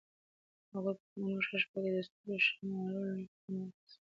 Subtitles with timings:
[0.73, 3.97] هغوی په خاموشه شپه کې د ستورو شمارلو خوند واخیست.